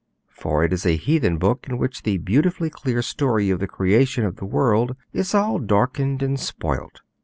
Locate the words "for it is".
0.31-0.83